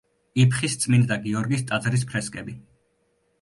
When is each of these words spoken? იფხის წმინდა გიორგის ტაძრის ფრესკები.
იფხის 0.43 0.77
წმინდა 0.85 1.17
გიორგის 1.25 1.61
ტაძრის 1.73 2.07
ფრესკები. 2.13 2.57